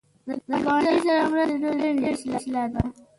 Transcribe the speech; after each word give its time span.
د 0.47 0.49
ګاونډي 0.65 0.93
سره 1.05 1.21
مرسته 1.31 1.51
د 1.61 1.65
ټولنې 1.79 2.03
اصلاح 2.37 2.67
ده 2.73 2.81